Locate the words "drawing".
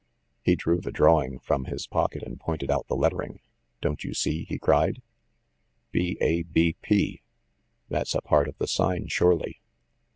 0.91-1.37